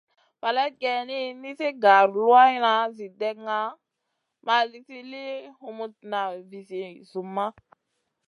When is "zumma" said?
7.09-7.45